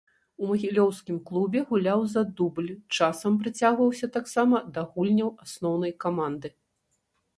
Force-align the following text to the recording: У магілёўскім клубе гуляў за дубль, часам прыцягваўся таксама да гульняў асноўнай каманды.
У 0.43 0.47
магілёўскім 0.51 1.17
клубе 1.27 1.59
гуляў 1.71 2.01
за 2.15 2.23
дубль, 2.39 2.71
часам 2.99 3.37
прыцягваўся 3.43 4.07
таксама 4.19 4.65
да 4.79 4.89
гульняў 4.95 5.29
асноўнай 5.47 5.93
каманды. 6.07 6.47